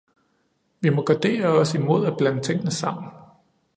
[0.81, 3.09] Vi må gardere os imod at blande tingene sammen.